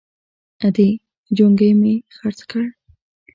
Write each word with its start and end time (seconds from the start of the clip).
_ادې! 0.65 0.89
جونګی 1.37 1.71
مې 1.81 1.93
خرڅ 2.15 2.39
کړ! 2.49 2.65